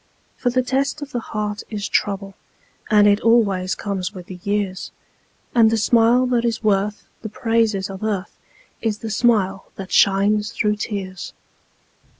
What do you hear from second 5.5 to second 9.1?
And the smile that is worth the praises of earth Is